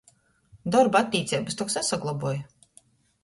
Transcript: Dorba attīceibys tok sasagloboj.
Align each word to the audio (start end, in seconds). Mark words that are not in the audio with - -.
Dorba 0.75 1.01
attīceibys 1.07 1.59
tok 1.59 1.71
sasagloboj. 1.73 2.35